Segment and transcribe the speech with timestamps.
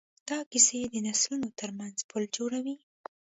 [0.29, 2.75] دا کیسې د نسلونو ترمنځ پل جوړوي.